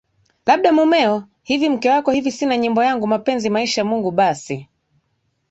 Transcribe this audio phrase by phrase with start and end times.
[0.45, 4.67] labda mumeo hivi mke wako hivi sina Nyimbo yangu mapenzi maisha Mungu basi